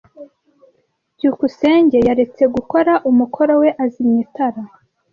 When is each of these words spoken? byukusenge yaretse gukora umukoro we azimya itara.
byukusenge 1.15 1.97
yaretse 2.07 2.43
gukora 2.55 2.93
umukoro 3.09 3.53
we 3.61 3.69
azimya 3.83 4.19
itara. 4.25 4.61